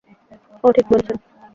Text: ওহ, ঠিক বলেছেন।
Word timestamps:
ওহ, 0.63 0.71
ঠিক 0.71 0.85
বলেছেন। 0.91 1.17